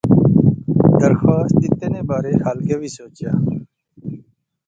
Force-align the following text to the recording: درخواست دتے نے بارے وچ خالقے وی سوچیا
درخواست 1.01 1.53
دتے 1.61 1.87
نے 1.93 2.01
بارے 2.09 2.31
وچ 2.35 2.41
خالقے 2.43 2.75
وی 2.79 2.89
سوچیا 2.99 3.33